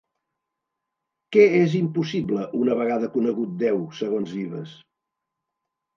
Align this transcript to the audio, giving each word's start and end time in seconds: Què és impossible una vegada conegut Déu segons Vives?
Què 1.35 1.43
és 1.57 1.75
impossible 1.81 2.47
una 2.61 2.79
vegada 2.81 3.13
conegut 3.19 3.55
Déu 3.63 3.81
segons 4.03 4.37
Vives? 4.39 4.77